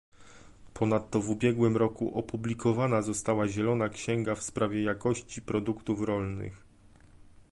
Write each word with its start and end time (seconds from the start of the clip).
Ponadto 0.73 1.19
w 1.21 1.29
ubiegłym 1.29 1.77
roku 1.77 2.17
opublikowana 2.19 3.01
została 3.01 3.47
zielona 3.47 3.89
księga 3.89 4.35
w 4.35 4.41
sprawie 4.43 4.83
jakości 4.83 5.41
produktów 5.41 6.01
rolnych 6.01 6.63